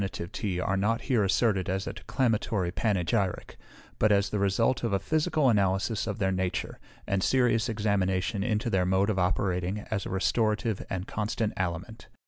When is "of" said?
0.25-0.31, 4.83-4.93, 6.07-6.17, 9.11-9.19